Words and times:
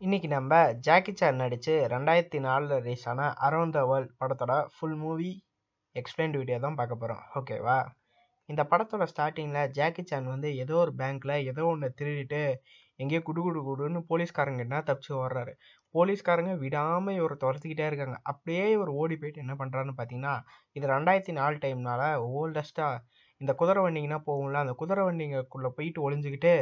இன்னைக்கு 0.00 0.28
நம்ம 0.28 0.54
Jackie 0.86 1.12
San 1.12 1.38
நடித்து 1.42 1.74
ரெண்டாயிரத்தி 1.92 2.38
நாலில் 2.38 2.74
ரிலீஸ் 2.80 3.04
ஆன 3.06 3.28
அரௌண்ட் 3.46 3.74
த 3.76 3.82
வேர்ல்ட் 3.84 4.12
படத்தோட 4.20 4.54
ஃபுல் 4.74 4.96
மூவி 4.96 5.30
எக்ஸ்பிளைன்டு 5.96 6.40
வீடியோ 6.40 6.58
தான் 6.58 6.76
பார்க்க 6.80 6.94
போகிறோம் 6.94 7.22
ஓகேவா 7.38 7.76
இந்த 8.48 8.62
படத்தோட 8.72 9.06
ஸ்டார்டிங்கில் 9.12 9.70
ஜாக்கி 9.70 10.02
சான் 10.02 10.26
வந்து 10.26 10.48
ஏதோ 10.56 10.74
ஒரு 10.82 10.92
பேங்க்கில் 11.00 11.34
ஏதோ 11.50 11.62
ஒன்று 11.66 11.88
திருடிட்டு 12.00 12.42
எங்கேயோ 12.98 13.22
குடு 13.22 13.40
குடு 13.42 13.62
குடுன்னு 13.62 14.02
போலீஸ்காரங்கன்னா 14.10 14.80
தப்பிச்சு 14.82 15.12
ஓடுறாரு. 15.22 15.52
போலீஸ்காரங்க 15.94 16.52
விடாமல் 16.64 17.16
இவரை 17.18 17.36
துரத்திக்கிட்டே 17.44 17.86
இருக்காங்க. 17.90 18.16
அப்படியே 18.30 18.64
இவர் 18.76 18.92
ஓடி 19.00 19.16
போயிட்டு 19.16 19.44
என்ன 19.44 19.56
பண்ணுறாருன்னு 19.60 19.96
பார்த்தீங்கன்னா 19.98 20.34
இது 20.76 20.86
ரெண்டாயிரத்தி 20.94 21.34
நாலு 21.40 21.56
டைம்னால 21.64 22.02
ஓல்டஸ்ட்டாக 22.38 23.02
இந்த 23.40 23.52
குதிரை 23.60 23.80
வண்டிங்கன்னா 23.84 24.18
போகும்ல 24.28 24.60
அந்த 24.64 24.74
குதிரை 24.80 25.02
வண்டிங்கக்குள்ளே 25.06 25.70
போயிட்டு 25.76 26.00
ஒளிஞ்சுக்கிட்டு 26.06 26.52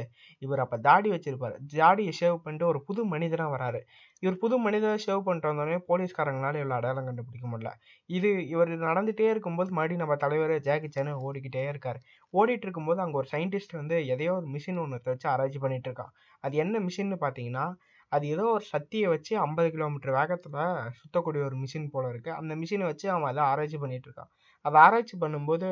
இவர் 0.43 0.63
அப்போ 0.65 0.77
தாடி 0.87 1.09
வச்சிருப்பாரு. 1.15 1.57
தாடியை 1.75 2.13
ஷேவ் 2.21 2.37
பண்ணிட்டு 2.45 2.67
ஒரு 2.73 2.81
புது 2.89 3.01
மனிதராக 3.13 3.51
வராரு. 3.57 3.81
இவர் 4.23 4.39
புது 4.43 4.57
மனிதரை 4.67 4.97
ஷேவ் 5.07 5.25
பண்ணிட்டு 5.27 5.51
வந்தோடனே 5.53 5.79
போலீஸ்காரங்களால 5.91 6.61
இவ்வளோ 6.63 6.77
அடையாளம் 6.79 7.09
கண்டுபிடிக்க 7.11 7.47
முடியல. 7.53 7.73
இது 8.11 8.31
இவர் 8.55 8.73
நடந்துகிட்டே 8.89 9.31
இருக்கும்போது 9.35 9.71
மறுபடியும் 9.79 10.05
நம்ம 10.05 10.17
தலைவர் 10.25 10.55
ஜாக்கி 10.69 10.91
சேனு 10.97 11.15
ஓடிக்கிட்டே 11.29 11.65
இருக்கார். 11.73 12.01
ஓடிட்டு 12.35 12.67
இருக்கும்போது 12.69 13.03
அங்கே 13.05 13.19
ஒரு 13.23 13.31
சயின்டிஸ்ட் 13.35 13.81
வந்து 13.81 13.99
எதையோ 14.15 14.35
ஒரு 14.41 14.49
மிஷின் 14.57 14.83
ஒன்று 14.85 15.11
வச்சு 15.13 15.29
ஆராய்ச்சி 15.35 15.61
பண்ணிட்டு 15.65 15.91
இருக்கான். 15.91 16.13
அது 16.45 16.55
என்ன 16.65 16.81
மிஷின்னு 16.89 17.19
பார்த்தீங்கன்னா 17.25 17.67
அது 18.13 18.25
ஏதோ 18.35 18.45
ஒரு 18.57 18.65
சக்தியை 18.75 19.07
வச்சு 19.13 19.33
ஐம்பது 19.45 19.69
கிலோமீட்டர் 19.75 20.17
வேகத்தில் 20.19 20.59
சுத்தக்கூடிய 20.99 21.43
ஒரு 21.49 21.57
மிஷின் 21.63 21.89
போல 21.95 22.05
இருக்கு. 22.13 22.31
அந்த 22.41 22.53
மிஷினை 22.61 22.85
வச்சு 22.91 23.07
அவன் 23.15 23.31
அதை 23.33 23.43
ஆராய்ச்சி 23.53 23.79
பண்ணிட்டு 23.83 24.09
இருக்கான். 24.09 24.31
அதை 24.65 24.77
ஆராய்ச்சி 24.85 25.17
பண்ணும்போது 25.23 25.69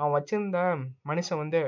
அவன் 0.00 0.14
வச்சிருந்த 0.16 0.58
மனுஷன் 1.10 1.40
வந்து 1.42 1.60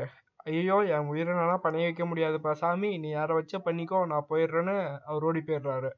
ஐயோ 0.50 0.76
என் 0.94 1.08
உயிரினெல்லாம் 1.12 1.64
பண்ணி 1.64 1.80
வைக்க 1.82 2.04
முடியாதுப்பா 2.04 2.52
சாமி. 2.52 2.90
நீ 2.98 3.08
யாரை 3.10 3.34
வச்ச 3.38 3.58
பண்ணிக்கோ 3.66 3.98
நான் 4.12 4.28
போயிடுறேன்னு 4.30 4.76
அவர் 5.10 5.26
ஓடி 5.28 5.40
போயிடுறாரு. 5.40 5.90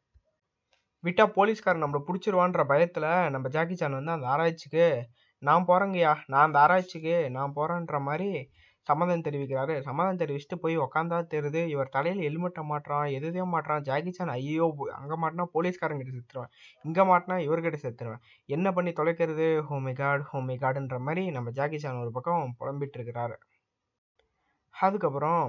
விட்டா 1.04 1.24
போலீஸ்காரன் 1.36 1.82
நம்மளை 1.84 2.00
பிடிச்சிருவான்ற 2.08 2.62
பயத்தில் 2.64 3.08
நம்ம 3.30 3.46
ஜாக்கி 3.48 3.74
சான் 3.74 3.98
வந்து 3.98 4.14
அந்த 4.16 4.26
ஆராய்ச்சிக்கு 4.26 4.86
நான் 5.42 5.66
போகிறேங்கய்யா 5.68 6.12
நான் 6.26 6.46
அந்த 6.48 6.58
ஆராய்ச்சிக்கு 6.58 7.16
நான் 7.30 7.54
போகிறேன்ற 7.56 7.98
மாதிரி 8.00 8.30
சம்மதம் 8.86 9.24
தெரிவிக்கிறாரு. 9.26 9.74
சம்மதம் 9.80 10.20
தெரிவிச்சுட்டு 10.22 10.56
போய் 10.64 10.76
உக்காந்தா 10.78 11.18
தெரியுது 11.34 11.60
இவர் 11.74 11.92
தலையில் 11.96 12.22
ஹெல்மெட்டை 12.26 12.62
மாட்டுறான் 12.70 13.06
எதுதே 13.18 13.44
மாட்டுறான். 13.54 13.84
ஜாக்கி 13.88 14.12
சான் 14.12 14.34
ஐயோ 14.36 14.66
அங்கே 15.00 15.18
மாட்டினா 15.24 15.46
போலீஸ்காரங்கிட்ட 15.56 16.14
செத்துருவேன். 16.18 16.52
இங்கே 16.84 17.04
மாட்டினா 17.12 17.38
இவர்கிட்ட 17.46 17.80
செத்துருவேன். 17.84 18.22
என்ன 18.48 18.72
பண்ணி 18.72 18.92
தொலைக்கிறது? 19.00 19.48
Oh my 19.70 19.94
god 20.02 20.24
oh my 20.32 20.56
காடுன்ற 20.64 20.98
மாதிரி 21.08 21.24
நம்ம 21.38 21.50
ஜாக்கி 21.60 21.80
சான் 21.84 22.02
ஒரு 22.04 22.12
பக்கம் 22.18 22.54
புலம்பிட்டு 22.60 22.98
இருக்கிறாரு. 23.00 23.36
அதுக்கப்புறம் 24.74 25.44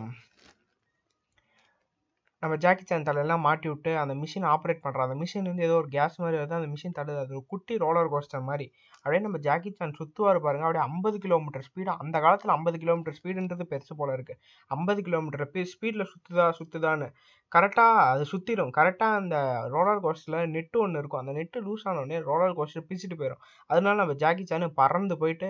நம்ம 2.44 2.56
ஜாக்கி 2.64 2.84
சான் 2.86 3.06
தலையெல்லாம் 3.08 3.44
மாட்டி 3.46 3.68
விட்டு 3.70 3.92
அந்த 4.00 4.14
மிஷின் 4.22 4.46
ஆப்ரேட் 4.52 4.82
பண்ணுறோம் 4.84 5.06
அந்த 5.06 5.16
மிஷின் 5.22 5.48
வந்து 5.50 5.64
ஏதோ 5.68 5.76
ஒரு 5.76 5.90
கேஸ் 5.94 6.18
மாதிரி 6.22 6.38
வருது 6.40 6.58
அந்த 6.58 6.70
மிஷின் 6.74 6.96
தடுது 6.98 7.20
அது 7.22 7.34
ஒரு 7.38 7.46
குட்டி 7.48 7.74
ரோலர் 7.84 8.10
கோஸ்டர் 8.14 8.44
மாதிரி. 8.50 8.66
அப்படியே 8.98 9.22
நம்ம 9.24 9.38
ஜாக்கி 9.38 9.72
சான் 9.72 9.96
சுற்றுவார் 10.00 10.40
பாருங்க. 10.46 10.66
அப்படியே 10.68 10.84
ஐம்பது 10.90 11.18
கிலோமீட்டர் 11.26 11.66
ஸ்பீடு 11.68 11.92
அந்த 12.04 12.20
காலத்தில் 12.20 12.54
ஐம்பது 12.58 12.80
கிலோமீட்டர் 12.84 13.18
ஸ்பீடுன்றது 13.20 13.66
பெருசு 13.74 13.96
போல 14.02 14.18
இருக்குது 14.18 14.40
ஐம்பது 14.72 15.02
கிலோமீட்டர் 15.08 15.46
ஸ்பீடில் 15.74 16.10
சுற்றுதா 16.14 16.48
சுற்றுதான்னு 16.60 17.08
கரெக்டாக 17.56 18.04
அது 18.12 18.24
சுற்றிடும் 18.32 18.72
கரெக்டாக 18.78 19.20
அந்த 19.20 19.36
ரோலர் 19.74 20.02
கோஸ்டரில் 20.06 20.52
நெட்டு 20.56 20.78
ஒன்று 20.80 21.00
இருக்கும். 21.00 21.22
அந்த 21.24 21.34
நெட்டு 21.34 21.58
லூஸ் 21.68 21.86
ஆனோடனே 21.92 22.18
ரோலர் 22.30 22.56
கோஸ்டர் 22.60 22.88
பிச்சுட்டு 22.90 23.18
போயிடும் 23.20 23.42
அதனால 23.70 23.96
நம்ம 23.96 24.16
ஜாக்கி 24.24 24.44
சானு 24.44 24.68
பறந்து 24.82 25.18
போயிட்டு 25.18 25.50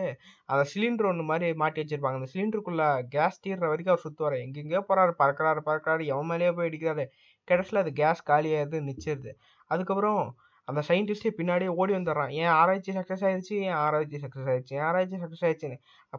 அந்த 0.50 0.64
சிலிண்டர் 0.74 1.10
ஒன்று 1.12 1.24
மாதிரி 1.24 1.54
மாட்டி 1.64 1.82
வச்சிருப்பாங்க. 1.84 2.20
அந்த 2.22 2.32
சிலிண்டருக்குள்ளே 2.34 2.88
கேஸ் 3.16 3.42
தீர்ற 3.46 3.66
வரைக்கும் 3.72 3.96
அவர் 3.96 4.06
சுற்றுவார் 4.06 4.38
எங்கெங்கேயோ 4.46 4.84
போகிறாரு 4.90 5.16
பறக்கிறாரு 5.24 5.64
பறக்கிறாரு. 5.70 6.06
எவன் 6.14 6.30
மேலேயோ 6.32 6.54
போய் 6.58 6.70
அடிக்கிறாரு. 6.70 7.06
கடைசியில் 7.48 7.84
அது 7.84 7.94
கேஸ் 7.94 8.24
காலியாகிறது 8.32 8.80
நிச்சிருது. 8.90 9.32
அதுக்கப்புறம் 9.72 10.22
அந்த 10.68 10.82
சயின்டிஸ்டே 10.88 11.32
பின்னாடியே 11.40 11.72
ஓடி 11.82 11.94
வந்துடுறான். 11.96 12.32
ஏன் 12.42 12.52
ஆராய்ச்சி 12.60 12.92
சக்ஸஸ் 12.98 13.24
ஆயிடுச்சு 13.28 13.56
ஏன் 13.68 13.78
ஆராய்ச்சி 13.84 14.18
சக்ஸஸ் 14.24 14.48
ஆயிடுச்சு 14.52 14.74
ஏன் 14.78 14.86
ஆராய்ச்சி 14.90 15.18
சக்ஸஸ் 15.24 15.44
ஆயிடுச்சுன்னு. 15.48 15.78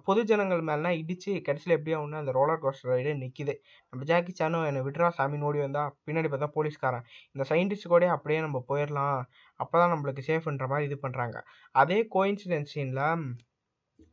பொது 0.09 0.23
ஜனங்கள் 0.31 0.63
மேலாம் 0.69 0.97
இடிச்சு 1.01 1.33
கடைசியில் 1.49 1.77
எப்படியோ 1.77 1.99
ஒன்று 2.05 2.21
அந்த 2.23 2.33
ரோலர் 2.39 2.63
கோஸ்டர் 2.65 2.93
ரைடு 2.93 3.15
நிற்கிது 3.23 3.55
நம்ம 3.93 4.07
ஜாக்கி 4.11 4.35
சானும் 4.41 4.67
என்னை 4.71 4.83
விட்ரா 4.89 5.09
சாமின்னு 5.19 5.49
ஓடி 5.51 5.61
வந்தா 5.67 5.85
பின்னாடி 6.09 6.31
பார்த்தா 6.35 6.51
போலீஸ்காரன். 6.59 7.07
இந்த 7.35 7.47
சயின்டிஸ்ட் 7.53 7.93
கூட 7.95 8.11
அப்படியே 8.17 8.41
நம்ம 8.47 8.61
போயிடலாம். 8.71 9.21
அப்போ 9.61 9.77
தான் 9.83 9.93
நம்மளுக்கு 9.95 10.23
சேஃப்ன்ற 10.31 10.67
மாதிரி 10.73 10.89
இது 10.91 10.99
பண்ணுறாங்க 11.07 11.37
அதே 11.83 11.99
கோயின்சிடென்ஸ் 12.17 12.73
சீனில் 12.75 13.05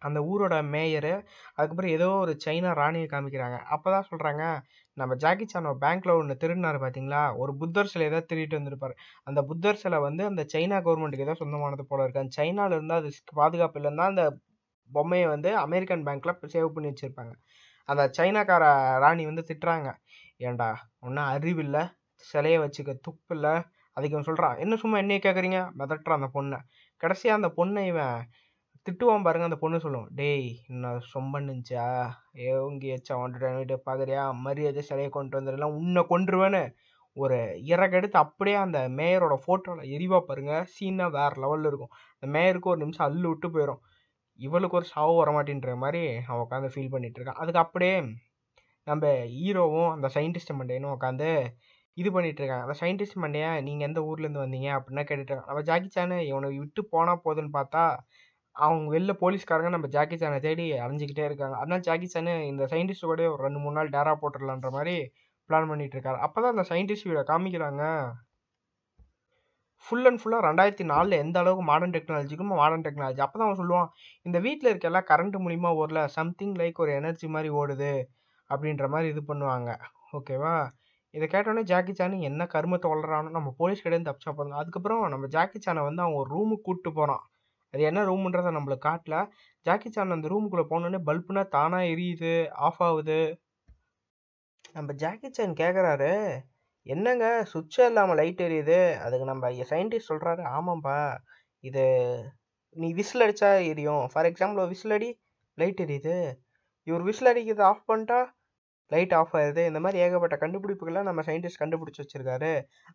அந்த 0.03 0.19
ஊரோட 0.29 0.55
மேயரு 0.73 1.13
அதுக்கப்புறம் 1.55 1.93
ஏதோ 1.97 2.07
ஒரு 2.23 2.33
சைனா 2.45 2.71
ராணியை 2.81 3.07
காமிக்கிறாங்க. 3.13 3.57
அப்போ 3.75 3.89
தான் 3.95 4.07
சொல்கிறாங்க 4.11 4.43
நம்ம 4.97 5.13
ஜாக்கி 5.23 5.45
சானோ 5.47 5.71
பேங்க்கில் 5.83 6.17
ஒன்று 6.17 6.35
திருடினார் 6.41 6.79
பார்த்தீங்களா 6.83 7.21
ஒரு 7.41 7.51
புத்தர் 7.61 7.91
சிலை 7.91 8.05
ஏதாவது 8.09 8.29
திருடிட்டு 8.31 8.59
வந்திருப்பார். 8.59 8.95
அந்த 9.27 9.39
புத்தர் 9.49 9.81
சிலை 9.83 9.99
வந்து 10.07 10.23
அந்த 10.31 10.43
சைனா 10.53 10.79
கவர்மெண்ட்டுக்கு 10.85 11.27
ஏதோ 11.27 11.37
சொந்தமானது 11.41 11.85
போல 11.91 12.03
இருக்கு. 12.05 12.23
அந்த 12.23 12.35
சைனாவில் 12.39 12.77
இருந்தால் 12.77 13.01
அது 13.03 13.11
பாதுகாப்பு 13.41 13.79
இல்லைன்னா 13.81 14.07
அந்த 14.13 14.25
பொம்மையை 14.89 15.27
வந்து 15.35 15.49
அமெரிக்கன் 15.65 16.05
பேங்க்கில் 16.07 16.53
சேவ் 16.55 16.73
பண்ணி 16.75 16.89
வச்சுருப்பாங்க. 16.91 17.33
அந்த 17.89 18.03
சைனாக்கார 18.17 18.63
ராணி 19.03 19.23
வந்து 19.29 19.43
திட்டுறாங்க. 19.49 19.89
ஏண்டா 20.45 20.69
ஒன்றும் 20.99 21.29
அறிவில்லை 21.33 21.83
சிலையை 22.23 22.59
வச்சுக்க 22.63 22.91
துப்பு 23.07 23.33
இல்லை. 23.37 23.53
அதுக்கு 23.97 24.15
இவன் 24.15 24.27
சொல்கிறான் 24.29 24.59
என்ன 24.63 24.75
சும்மா 24.75 24.97
என்னைய 25.01 25.19
கேட்குறீங்க 25.23 25.59
மிதட்டுறான் 25.79 26.19
அந்த 26.19 26.29
பொண்ணை. 26.37 26.59
கடைசியாக 27.01 27.39
அந்த 27.39 27.49
பொண்ணை 27.57 27.81
இவன் 27.91 28.15
திட்டுவான் 28.85 29.25
பாருங்க 29.25 29.47
அந்த 29.49 29.57
பொண்ணு 29.61 29.77
சொல்லும். 29.83 30.07
டேய் 30.19 30.47
நான் 30.83 31.03
சொம்பண்ணுச்சா 31.11 31.83
ஏங்கி 32.45 32.87
வச்சா 32.93 33.13
வந்துட்டு 33.21 33.75
பார்க்குறியா? 33.87 34.23
மரியாதை 34.45 34.81
சிலையை 34.89 35.09
கொண்டு 35.09 35.37
வந்துடலாம் 35.39 35.75
உன்னை 35.81 36.01
கொண்டுருவேன்னு 36.09 36.61
ஒரு 37.17 37.37
இறக்கெடுத்து 37.73 38.17
அப்படியே 38.25 38.57
அந்த 38.65 38.79
மேயரோட 38.97 39.35
ஃபோட்டோவில் 39.43 39.89
எரிவா 39.95 40.19
பாருங்க. 40.29 40.53
சீனா 40.73 41.05
வேறு 41.17 41.35
லெவலில் 41.43 41.69
இருக்கும். 41.71 41.91
அந்த 42.15 42.27
மேயருக்கு 42.35 42.71
ஒரு 42.73 42.81
நிமிஷம் 42.83 43.05
அள்ளு 43.07 43.27
விட்டு 43.31 43.49
போயிடும் 43.55 43.81
இவளுக்கு 44.39 44.77
ஒரு 44.79 44.87
சாவு 44.93 45.13
வரமாட்டேன்ற 45.21 45.73
மாதிரி 45.83 46.01
அவன் 46.27 46.43
உட்காந்து 46.45 46.71
ஃபீல் 46.73 46.93
பண்ணிட்டு 46.95 47.19
இருக்கான். 47.19 47.39
அதுக்கு 47.43 47.63
அப்படியே 47.65 47.95
நம்ம 48.87 49.03
ஹீரோவும் 49.37 49.91
அந்த 49.95 50.07
சயின்டிஸ்ட் 50.15 50.53
மண்டையனும் 50.59 50.93
உட்காந்து 50.97 51.29
இது 51.97 52.09
பண்ணிட்டு 52.15 52.41
இருக்காங்க. 52.41 52.65
அந்த 52.67 52.75
சயின்டிஸ்ட் 52.81 53.19
மண்டையா 53.23 53.49
நீங்கள் 53.67 53.87
எந்த 53.89 53.99
ஊர்லேருந்து 54.09 54.43
வந்தீங்க? 54.45 54.69
அப்படின்னா 54.77 55.03
கேட்டுட்டு 55.07 55.31
இருக்காங்க 55.31 55.51
நம்ம 55.51 55.65
ஜாக்கி 55.69 55.89
சானு 55.95 56.17
இவனை 56.31 56.49
விட்டு 56.61 56.83
போனால் 56.93 57.23
போதுன்னு 57.25 57.51
பார்த்தா 57.59 57.83
அவங்க 58.55 58.87
வெளில 58.95 59.11
போலீஸ்காரங்க 59.21 59.69
நம்ம 59.75 59.87
ஜாக்கி 59.95 60.15
சானை 60.21 60.39
தேடி 60.45 60.65
அலைஞ்சிக்கிட்டே 60.83 61.23
இருக்காங்க. 61.29 61.55
அதனால 61.61 61.81
ஜாக்கி 61.87 62.07
சானு 62.13 62.33
இந்த 62.51 62.63
சயின்டிஸ்ட் 62.73 63.09
கூட 63.11 63.23
ஒரு 63.33 63.41
ரெண்டு 63.47 63.61
மூணு 63.63 63.77
நாள் 63.79 63.93
டேரா 63.95 64.13
போட்டுடலான்ற 64.21 64.69
மாதிரி 64.77 64.95
பிளான் 65.49 65.69
பண்ணிட்டு 65.71 65.95
இருக்காரு 65.97 66.19
அப்போ 66.25 66.37
தான் 66.43 66.53
அந்த 66.55 66.65
சயின்டிஸ்ட் 66.71 67.07
வீட 67.09 67.21
காமிக்கிறாங்க. 67.31 67.83
ஃபுல் 69.85 70.07
அண்ட் 70.09 70.19
ஃபுல்லாக 70.21 70.45
ரெண்டாயிரத்தி 70.47 70.85
நாலில் 70.91 71.15
எந்த 71.23 71.37
அளவுக்கு 71.41 71.63
மாடர்ன் 71.69 71.95
டெக்னாலஜிக்கும் 71.95 72.51
மாடர்ன் 72.61 72.85
டெக்னாலஜி 72.85 73.21
அப்போ 73.25 73.37
தான் 73.39 73.47
அவன் 73.47 73.59
சொல்லுவான் 73.61 73.89
இந்த 74.27 74.37
வீட்டில் 74.45 74.69
இருக்க 74.71 74.89
எல்லாம் 74.91 75.07
கரண்ட் 75.11 75.37
மூலிமா 75.45 75.71
ஓடல 75.81 76.03
சம்திங் 76.17 76.55
லைக் 76.61 76.81
ஒரு 76.83 76.93
எனர்ஜி 76.99 77.27
மாதிரி 77.35 77.49
ஓடுது 77.61 77.93
அப்படின்ற 78.49 78.87
மாதிரி 78.93 79.07
இது 79.13 79.23
பண்ணுவாங்க. 79.31 79.71
ஓகேவா 80.17 80.55
இதை 81.13 81.25
கேட்டோடனே 81.33 81.63
ஜாக்கி 81.71 81.93
சானு 81.99 82.19
என்ன 82.29 82.47
கருமத்தை 82.53 82.89
வளரானோ 82.93 83.29
நம்ம 83.37 83.49
போலீஸ் 83.61 83.83
கிட்டேருந்து 83.83 84.09
தப்பிச்சா 84.09 84.33
போதும். 84.37 84.59
அதுக்கப்புறம் 84.61 85.03
நம்ம 85.13 85.27
ஜாக்கி 85.35 85.59
சானை 85.65 85.83
வந்து 85.89 86.03
அவன் 86.05 86.19
ஒரு 86.21 86.29
ரூமுக்கு 86.35 86.65
கூப்பிட்டு 86.67 86.91
போகிறான் 86.99 87.23
அது 87.73 87.83
என்ன 87.89 88.01
ரூமுன்றதை 88.09 88.49
நம்மளுக்கு 88.55 88.87
காட்டல. 88.89 89.15
ஜாக்கி 89.65 89.89
சான் 89.91 90.15
அந்த 90.15 90.27
ரூமுக்குள்ளே 90.33 90.65
போனோடனே 90.71 90.99
பல்புனா 91.07 91.43
தானாக 91.55 91.89
எரியுது 91.93 92.33
ஆஃப் 92.67 92.81
ஆகுது. 92.87 93.19
நம்ம 94.75 94.93
ஜாக்கி 95.03 95.29
சான் 95.37 95.53
கேட்குறாரு 95.61 96.11
என்னங்க? 96.85 97.25
சுவிட்சே 97.51 97.83
இல்லாமல் 97.89 98.17
லைட் 98.21 98.41
எரியுது. 98.47 98.79
அதுக்கு 99.05 99.25
நம்ம 99.31 99.49
சயின்டிஸ்ட் 99.71 100.11
சொல்கிறாரு 100.13 100.43
ஆமாம்ப்பா 100.57 100.97
இது 101.63 101.83
நீ 102.75 102.87
விசில் 102.99 103.23
அடித்தா 103.25 103.49
எரியும். 103.71 104.05
ஃபார் 104.11 104.27
எக்ஸாம்பிள் 104.31 104.71
விசில் 104.73 104.95
அடி 104.97 105.09
லைட் 105.57 105.81
எரியுது. 105.85 106.15
இவர் 106.87 107.03
விசில் 107.09 107.31
அடிக்கிறது 107.31 107.63
ஆஃப் 107.71 107.85
பண்ணிட்டா 107.91 108.19
லைட் 108.91 109.13
ஆஃப் 109.19 109.35
ஆயிடுது 109.37 109.61
இந்த 109.69 109.79
மாதிரி 109.79 109.97
ஏகப்பட்ட 110.05 110.35
கண்டுபிடிப்புகளை 110.43 111.01
நம்ம 111.09 111.21
சயின்டிஸ்ட் 111.27 111.61
கண்டுபிடிச்சி 111.63 112.01
வச்சிருக்காரு. 112.03 112.51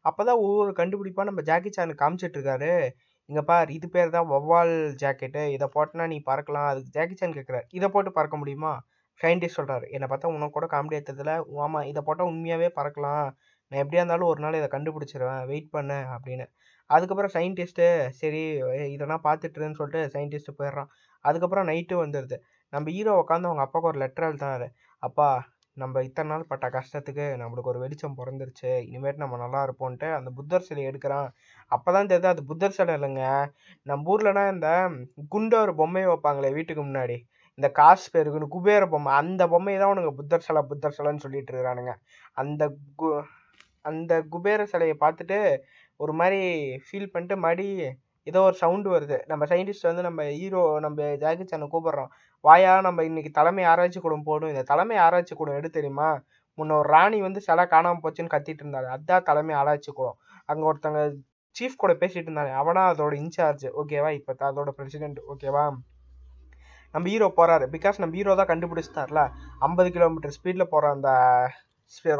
அப்போ 0.09 0.23
தான் 0.25 0.41
ஒவ்வொரு 0.47 0.73
கண்டுபிடிப்பாக 0.81 1.29
நம்ம 1.31 1.43
ஜாக்கி 1.51 1.71
சானுக்கு 1.77 2.03
காமிச்சிட்ருக்காரு 2.05 2.73
இங்கே 3.29 3.43
பார் 3.49 3.71
இது 3.77 3.87
பேர் 3.95 4.13
தான் 4.15 4.29
வவ்வால் 4.31 4.73
ஜாக்கெட்டு 5.03 5.41
இதை 5.55 5.67
போட்டனா 5.75 6.05
நீ 6.13 6.19
பறக்கலாம். 6.29 6.69
அதுக்கு 6.71 6.91
ஜாக்கி 6.97 7.15
சான் 7.21 7.35
கேட்குறாரு 7.39 7.67
இதை 7.79 7.89
போட்டு 7.95 8.11
பறக்க 8.19 8.37
முடியுமா? 8.43 8.73
சயின்டிஸ்ட் 9.21 9.59
சொல்கிறாரு 9.59 9.87
என்னை 9.97 10.07
பார்த்தா 10.11 10.31
உனக்கு 10.37 10.57
கூட 10.57 10.67
காமெடி 10.75 10.97
எடுத்ததில் 10.99 11.33
ஆமாம் 11.65 11.87
இதை 11.91 12.01
போட்டால் 12.07 12.31
உண்மையாகவே 12.33 12.69
பறக்கலாம். 12.79 13.29
நான் 13.73 13.81
எப்படியா 13.83 14.03
இருந்தாலும் 14.03 14.31
ஒரு 14.33 14.41
நாள் 14.45 14.59
இதை 14.61 14.69
கண்டுபிடிச்சிருவேன். 14.75 15.43
வெயிட் 15.51 15.69
பண்ண 15.77 15.93
அப்படின்னு. 16.17 16.47
அதுக்கப்புறம் 16.91 17.33
சயின்டிஸ்ட்டு 17.37 17.87
சரி 18.21 18.43
இதெல்லாம் 18.95 19.25
பார்த்துட்டுருன்னு 19.29 19.79
சொல்லிட்டு 19.81 20.03
சயின்டிஸ்ட்டு 20.15 20.57
போயிடுறான். 20.61 20.91
அதுக்கப்புறம் 21.25 21.69
நைட்டு 21.73 21.97
வந்துடுது 22.05 22.37
நம்ம 22.73 22.91
ஹீரோ 22.97 23.13
உட்காந்து 23.23 23.49
அவங்க 23.51 23.65
அப்பாவுக்கு 23.67 23.91
ஒரு 23.93 24.01
லெட்டர் 24.05 24.29
எழுதினாரு 24.31 24.69
அப்பா 25.03 25.29
நம்ம 25.79 26.03
இத்தனை 26.07 26.29
நாள் 26.33 26.49
பட்ட 26.51 26.67
கஷ்டத்துக்கு 26.77 27.25
நம்மளுக்கு 27.41 27.71
ஒரு 27.73 27.81
வெளிச்சம் 27.85 28.17
பிறந்துருச்சு 28.21 28.71
இனிமேட்டு 28.89 29.23
நம்ம 29.25 29.39
நல்லா 29.43 29.61
இருப்போன்ட்டு 29.67 30.09
அந்த 30.19 30.31
புத்தர் 30.39 30.67
சிலை 30.69 30.85
எடுக்கிறான். 30.91 31.29
அப்போ 31.71 31.89
தான் 31.97 32.11
தெரியுது 32.11 32.31
அது 32.33 32.43
புத்தர் 32.51 32.77
சிலை 32.79 32.95
இல்லைங்க. 32.99 33.25
நம்ம 33.87 34.11
ஊர்லனா 34.15 34.45
இந்த 34.55 34.69
குண்ட 35.35 35.55
ஒரு 35.65 35.75
பொம்மையை 35.81 36.09
வைப்பாங்களே 36.13 36.51
வீட்டுக்கு 36.59 36.85
முன்னாடி. 36.89 37.17
இந்த 37.59 37.69
காசு 37.81 38.07
பேருக்குன்னு 38.15 38.53
குபேர 38.57 38.83
பொம்மை 38.93 39.13
அந்த 39.21 39.43
பொம்மையை 39.55 39.79
தான் 39.81 39.93
உனக்கு 39.95 40.13
புத்தர் 40.21 40.47
சிலை 40.49 40.63
புத்தர் 40.73 40.97
சிலைன்னு 40.99 41.25
சொல்லிட்டு 41.27 41.53
இருக்கிறானுங்க. 41.53 41.95
அந்த 42.43 42.63
கு 43.01 43.09
அந்த 43.85 44.13
குபேர 44.33 44.61
சிலையை 44.73 44.97
பார்த்துட்டு 45.05 45.39
ஒரு 46.01 46.13
மாதிரி 46.21 46.41
ஃபீல் 46.87 47.13
பண்ணிட்டு 47.13 47.37
மறுபடி 47.45 47.69
ஏதோ 48.31 48.41
ஒரு 48.49 48.57
சவுண்டு 48.63 48.89
வருது. 48.95 49.19
நம்ம 49.31 49.43
சயின்டிஸ்ட் 49.51 49.89
வந்து 49.89 50.03
நம்ம 50.09 50.23
ஹீரோ 50.39 50.63
நம்ம 50.85 51.09
ஜாக்கி 51.23 51.45
சானை 51.53 51.67
கூப்பிடுறோம். 51.75 52.11
வாயா 52.45 52.73
நம்ம 52.87 53.05
இன்னைக்கு 53.09 53.31
தலைமை 53.39 53.65
ஆராய்ச்சி 53.73 54.01
கூடம் 54.05 54.27
போடும் 54.29 54.53
இந்த 54.53 54.63
தலைமை 54.73 54.97
ஆராய்ச்சி 55.07 55.35
கூடம் 55.41 55.57
எடு 55.59 55.69
தெரியுமா? 55.79 56.09
முன்ன 56.59 56.77
ஒரு 56.81 56.89
ராணி 56.95 57.19
வந்து 57.27 57.41
சிலை 57.47 57.65
காணாமல் 57.75 58.03
போச்சுன்னு 58.05 58.35
கத்திட்டு 58.35 58.63
இருந்தாரு. 58.65 58.89
அதான் 58.97 59.27
தலைமை 59.31 59.55
ஆராய்ச்சி 59.61 59.91
கூடம் 59.99 60.19
அங்கே 60.51 60.67
ஒருத்தங்க 60.71 61.01
சீஃப் 61.57 61.81
கூட 61.83 61.93
பேசிட்டு 62.03 62.29
இருந்தாங்க. 62.29 62.55
அவனா 62.63 62.83
அதோட 62.93 63.15
இன்சார்ஜ் 63.23 63.67
ஓகேவா 63.83 64.11
இப்போ 64.19 64.49
அதோட 64.51 64.73
பிரசிடென்ட் 64.79 65.21
ஓகேவா 65.35 65.65
நம்ம 66.95 67.07
ஹீரோ 67.13 67.27
போறாரு. 67.39 67.65
பிகாஸ் 67.77 67.97
நம்ம 68.03 68.17
ஹீரோ 68.19 68.35
தான் 68.41 68.51
கண்டுபிடிச்சிட்டார்ல. 68.53 69.23
ஐம்பது 69.67 69.89
கிலோமீட்டர் 69.97 70.35
ஸ்பீட்ல 70.37 70.65
போற 70.75 70.85
அந்த 70.97 71.11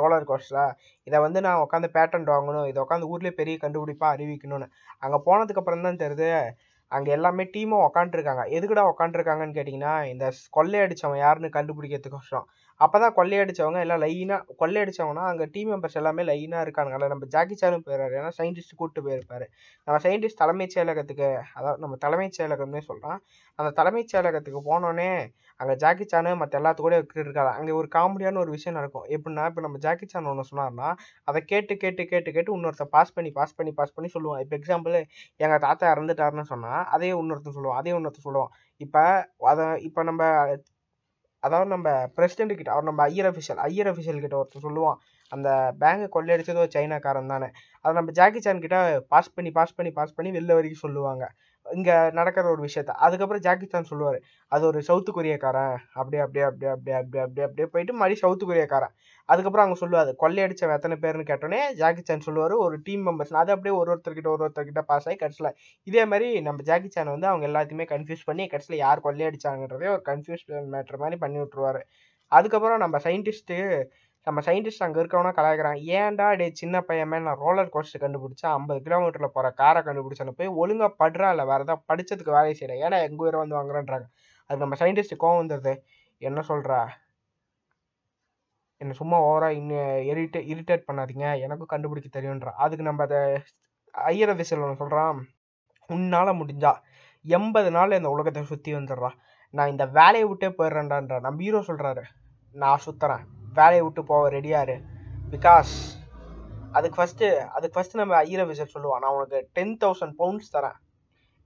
ரோலர் 0.03 0.29
கோஸ்டர் 0.31 0.73
இதை 1.07 1.19
வந்து 1.27 1.41
நான் 1.47 1.63
உட்காந்து 1.65 1.89
பேட்டன்ட் 1.97 2.31
வாங்கணும். 2.35 2.69
இதை 2.71 2.79
உட்காந்து 2.85 3.11
ஊர்லேயே 3.13 3.35
பெரிய 3.41 3.57
கண்டுபிடிப்பாக 3.65 4.15
அறிவிக்கணும்னு. 4.17 4.69
அங்கே 5.05 5.21
போனதுக்கு 5.29 5.63
அப்புறம் 5.63 5.87
தான் 5.89 6.03
தெரியுது 6.05 6.31
அங்கே 6.93 7.11
எல்லாமே 7.17 7.45
டீமும் 7.55 7.85
உக்காந்துருக்காங்க. 7.87 8.43
எதுக்குடா 8.57 8.85
உக்காந்துருக்காங்கன்னு 8.93 9.57
கேட்டிங்கன்னா 9.59 9.95
இந்த 10.13 10.27
கொள்ளையடிச்சவன் 10.57 11.23
யாருன்னு 11.25 11.51
கண்டுபிடிக்கிறதுக்கோசரம். 11.57 12.47
அப்பதான் 12.81 13.15
கொள்ளையடிச்சவங்க 13.19 13.79
எல்லாம் 13.85 14.01
லைனா 14.05 14.37
கொள்ளையடிச்சவங்கன்னா 14.63 15.25
அங்க 15.31 15.45
டீம் 15.55 15.71
மெம்பர்ஸ் 15.73 15.99
எல்லாமே 16.01 16.23
லைனா 16.31 16.59
இருக்கானுங்கல்ல 16.65 17.09
நம்ம 17.13 17.27
ஜாக்கி 17.35 17.57
சானும் 17.63 17.85
போயிடுறாரு. 17.87 18.15
ஏன்னா 18.21 18.31
சயின்டிஸ்ட் 18.39 18.77
கூப்பிட்டு 18.81 19.03
போயிருப்பாரு. 19.07 19.47
நம்ம 19.87 19.97
சயின்டிஸ்ட் 20.07 20.41
தலைமைச் 20.43 20.75
செயலகத்துக்கு 20.77 21.29
அதாவது 21.59 21.83
நம்ம 21.85 21.97
தலைமைச் 22.05 22.39
செயலகம்னே 22.39 22.83
சொல்றான். 22.91 23.19
அந்த 23.59 23.71
தலைமைச் 23.81 24.13
செயலகத்துக்கு 24.15 24.63
போனோடனே 24.71 25.11
அங்க 25.61 25.73
ஜாக்கி 25.83 26.05
சானு 26.13 26.33
மற்ற 26.41 26.55
எல்லாத்து 26.61 26.83
கூட 26.87 26.97
இருக்காரு 27.23 27.51
அங்க 27.59 27.73
ஒரு 27.81 27.89
காமெடியான 27.97 28.41
ஒரு 28.45 28.51
விஷயம் 28.57 28.77
நடக்கும். 28.79 29.07
எப்படின்னா 29.17 29.45
இப்போ 29.51 29.63
நம்ம 29.67 29.79
ஜாக்கி 29.87 30.07
சான் 30.13 30.31
ஒன்று 30.33 30.49
சொன்னார்னா 30.51 30.89
அதை 31.31 31.41
கேட்டு 31.53 31.75
கேட்டு 31.85 32.03
கேட்டு 32.13 32.31
கேட்டு 32.37 32.55
இன்னொருத்த 32.57 32.87
பாஸ் 32.97 33.15
பண்ணி 33.17 33.31
பாஸ் 33.39 33.57
பண்ணி 33.59 33.73
பாஸ் 33.81 33.95
பண்ணி 33.97 34.11
சொல்லுவான். 34.17 34.43
இப்போ 34.45 34.57
எக்ஸாம்பிள் 34.61 34.97
எங்க 35.45 35.57
தாத்தா 35.67 35.87
இறந்துட்டாருன்னு 35.95 36.47
சொன்னா 36.55 36.73
அதே 36.97 37.11
இன்னொருத்தன் 37.23 37.57
சொல்லுவான். 37.59 37.81
அதே 37.83 37.95
இன்னொருத்தன் 37.99 38.29
சொல்லுவான். 38.29 38.53
இப்போ 38.81 39.03
அதை 39.53 39.67
இப்போ 39.89 40.01
நம்ம 40.11 40.23
அதாவது 41.43 41.71
நம்ம 41.71 41.89
பிரசிடென்ட் 42.15 42.57
கிட்ட 42.57 42.71
அவர் 42.71 42.85
நம்ம 42.85 43.03
ஐயர் 43.05 43.29
அஃபிஷியல் 43.31 43.61
ஐயர் 43.65 43.91
அஃபிஷியல் 43.91 44.21
கிட்ட 44.21 44.37
ஒருத்தர் 44.37 44.67
சொல்லுவான் 44.67 44.99
அந்த 45.33 45.49
பேங்கை 45.81 46.07
கொள்ளையடிச்சது 46.17 46.63
ஒரு 46.65 46.73
சைனாக்காரன் 46.77 47.33
தானே 47.35 47.49
அதை 47.85 47.93
நம்ம 47.95 48.13
ஜாக்கி 48.19 48.41
சான் 48.47 48.65
கிட்ட 48.65 48.79
பாஸ் 49.15 49.35
பண்ணி 49.37 49.51
பாஸ் 49.59 49.77
பண்ணி 49.79 49.93
பாஸ் 49.99 50.17
பண்ணி 50.17 50.33
வெளில 50.39 50.57
வரைக்கும் 50.59 50.85
சொல்லுவாங்க. 50.87 51.25
இங்கே 51.67 51.95
நடக்கிற 52.19 52.45
ஒரு 52.55 52.63
விஷயத்த. 52.67 52.93
அதுக்கப்புறம் 53.07 53.43
ஜாக்கி 53.47 53.67
சான் 53.67 53.89
சொல்லுவார் 53.91 54.19
அது 54.53 54.63
ஒரு 54.71 54.79
சவுத்து 54.89 55.11
கொரியக்காரன். 55.17 55.75
அப்படியே 56.01 56.21
அப்படியே 56.25 56.45
அப்படியே 56.49 56.71
அப்படியே 56.75 56.97
அப்படியே 57.01 57.23
அப்படியே 57.25 57.47
அப்படியே 57.47 57.67
போயிட்டு 57.75 57.95
மறுபடியும் 57.95 58.23
சவுத்து 58.25 58.45
கொரியக்காரன். 58.51 58.95
அதுக்கப்புறம் 59.29 59.65
அவங்க 59.65 59.79
சொல்லுவாரு 59.83 60.13
கொள்ளையடிச்ச 60.23 60.71
எத்தனை 60.77 60.97
பேர்னு 61.03 61.25
கேட்டோன்னே 61.31 61.61
ஜாக்கி 61.81 62.03
சான் 62.03 62.27
சொல்லுவார் 62.29 62.55
ஒரு 62.65 62.77
டீம் 62.87 63.03
மெம்பர்ஸ் 63.09 63.35
அது 63.43 63.53
அப்படியே 63.57 63.75
ஒரு 63.81 63.91
ஒருத்தர்கிட்ட 63.95 64.31
ஒரு 64.35 64.45
ஒருத்தர்கிட்ட 64.47 64.83
பாஸ் 64.93 65.09
ஆகி 65.09 65.17
கடைசியில் 65.17 65.51
இதே 65.87 66.05
மாதிரி 66.05 66.29
நம்ம 66.41 66.63
ஜாக்கி 66.63 66.91
சான் 66.91 67.13
வந்து 67.15 67.31
அவங்க 67.33 67.47
எல்லாத்தையுமே 67.51 67.87
கன்ஃபியூஸ் 67.95 68.25
பண்ணி 68.25 68.47
கடைசியில் 68.47 68.79
யார் 68.79 69.05
கொள்ளையடிச்சாங்கன்றதே 69.07 69.89
ஒரு 69.97 70.03
கன்ஃபியூஸ் 70.11 70.45
மேட்ரு 70.75 71.03
மாதிரி 71.05 71.19
பண்ணி 71.19 71.41
விட்ருவாரு 71.41 71.83
அதுக்கப்புறம் 72.33 72.83
நம்ம 72.85 72.97
சயின்டிஸ்ட்டு 73.05 73.59
நம்ம 74.29 74.41
சயின்டிஸ்ட் 74.47 74.85
அங்கே 74.85 74.99
இருக்கவனா 75.03 75.31
கலாய்க்கிறான். 75.37 75.79
ஏன்டா 75.99 76.27
டே 76.41 76.47
சின்ன 76.61 76.77
பையன் 76.89 77.11
மேலே 77.11 77.25
நான் 77.27 77.43
ரோலர் 77.45 77.71
கோஸ்டர் 77.75 78.03
கண்டுபிடிச்சா 78.03 78.49
ஐம்பது 78.57 78.79
கிலோமீட்டரில் 78.87 79.35
போகிற 79.37 79.51
காரை 79.61 79.81
கண்டுபிடிச்சானு 79.87 80.33
போய் 80.41 80.51
ஒழுங்காக 80.63 80.91
படுறா 81.03 81.29
இல்லை 81.35 81.45
வேறு 81.51 81.65
ஏதாவது 81.67 81.85
படிச்சதுக்கு 81.91 82.35
வேலையை 82.37 82.55
செய்கிறேன் 82.59 82.81
ஏன்னா 82.87 82.99
எங்கள் 83.07 83.25
உயிரை 83.25 83.39
வந்து 83.43 83.57
வாங்குறேன்றாங்க. 83.59 84.07
அது 84.51 84.59
நம்ம 84.65 84.77
சயின்டிஸ்ட் 84.83 85.15
கோவம் 85.23 85.41
வந்தது 85.43 85.73
என்ன 86.23 86.43
சொல்கிறா 86.51 86.81
என்ன 88.81 88.97
சும்மா 89.01 89.17
ஓவராக 89.29 89.59
இன்னும் 89.61 89.89
இரிட்டே 90.11 90.41
இரிட்டேட் 90.53 90.87
பண்ணாதீங்க. 90.89 91.27
எனக்கும் 91.45 91.73
கண்டுபிடிக்க 91.73 92.11
தெரியுன்றா 92.19 92.53
அதுக்கு 92.65 92.89
நம்ம 92.91 93.03
அதை 93.09 93.23
ஐயர 93.95 94.31
விசில் 94.41 94.63
ஒன்று 94.67 94.81
சொல்கிறான் 94.83 95.19
உன்னால் 95.91 96.39
முடிஞ்சா 96.41 96.75
எண்பது 97.25 97.71
நாள் 97.79 97.99
இந்த 98.01 98.11
உலகத்தை 98.17 98.45
சுற்றி 98.53 98.73
வந்துடுறா. 98.79 99.13
நான் 99.55 99.73
இந்த 99.75 99.87
வேலையை 99.99 100.29
விட்டே 100.31 100.51
போயிடுறேன்டான்றா. 100.59 101.19
நம்ம 101.27 101.43
ஹீரோ 101.47 101.63
சொல்கிறாரு 101.71 102.05
நான் 102.55 102.85
சுற்றுறேன் 102.87 103.25
வேலையை 103.61 103.85
விட்டு 103.87 104.03
போக 104.11 104.25
ரெடியாரு 104.37 104.77
பிகாஸ் 105.35 105.73
அதுக்கு 106.77 106.99
ஃபஸ்ட்டு 106.99 107.27
அதுக்கு 107.57 107.77
ஃபஸ்ட்டு 107.77 108.01
நம்ம 108.01 108.15
ஐயர 108.25 108.43
விசல் 108.51 108.75
சொல்லுவான். 108.75 109.03
நான் 109.05 109.15
உனக்கு 109.19 109.39
டென் 109.57 109.77
தௌசண்ட் 109.83 110.15
பவுண்ட்ஸ் 110.21 110.53
தரேன். 110.57 110.77